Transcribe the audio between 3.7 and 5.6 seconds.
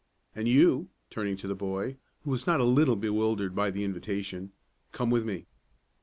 invitation, "come with me."